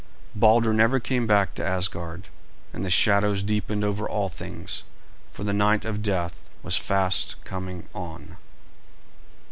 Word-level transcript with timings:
Balder 0.33 0.73
never 0.73 0.99
came 0.99 1.27
back 1.27 1.53
to 1.53 1.63
Asgard, 1.63 2.29
and 2.73 2.83
the 2.83 2.89
shadows 2.89 3.43
deepened 3.43 3.83
over 3.83 4.09
all 4.09 4.29
things, 4.29 4.81
for 5.31 5.43
the 5.43 5.53
night 5.53 5.85
of 5.85 6.01
death 6.01 6.49
was 6.63 6.75
fast 6.75 7.35
coming 7.45 7.87
on. 7.93 8.37